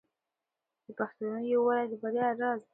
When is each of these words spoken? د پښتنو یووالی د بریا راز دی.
د 0.85 0.87
پښتنو 0.99 1.37
یووالی 1.51 1.85
د 1.91 1.93
بریا 2.01 2.27
راز 2.39 2.59
دی. 2.65 2.69